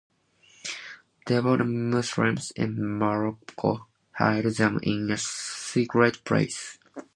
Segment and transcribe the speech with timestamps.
[1.27, 6.79] Devout Muslims in Morocco hide them in a secret place.